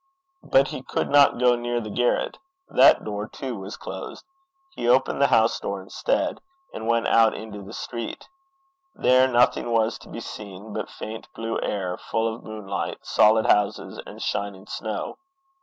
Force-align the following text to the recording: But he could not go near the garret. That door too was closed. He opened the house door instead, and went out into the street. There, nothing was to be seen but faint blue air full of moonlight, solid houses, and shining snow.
But 0.43 0.69
he 0.69 0.81
could 0.81 1.09
not 1.09 1.37
go 1.37 1.55
near 1.55 1.79
the 1.79 1.91
garret. 1.91 2.39
That 2.67 3.03
door 3.03 3.27
too 3.27 3.55
was 3.57 3.77
closed. 3.77 4.25
He 4.73 4.89
opened 4.89 5.21
the 5.21 5.27
house 5.27 5.59
door 5.59 5.79
instead, 5.79 6.41
and 6.73 6.87
went 6.87 7.05
out 7.07 7.35
into 7.35 7.61
the 7.61 7.71
street. 7.71 8.27
There, 8.95 9.27
nothing 9.27 9.71
was 9.71 9.99
to 9.99 10.09
be 10.09 10.19
seen 10.19 10.73
but 10.73 10.89
faint 10.89 11.27
blue 11.35 11.61
air 11.61 11.97
full 11.99 12.33
of 12.33 12.43
moonlight, 12.43 13.05
solid 13.05 13.45
houses, 13.45 14.01
and 14.07 14.19
shining 14.19 14.65
snow. 14.65 15.17